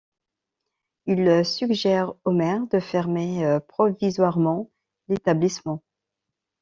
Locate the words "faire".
2.79-3.03